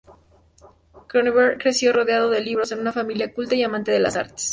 [1.05, 4.49] Cronenberg creció rodeado de libros, en una familia culta y amante de las artes.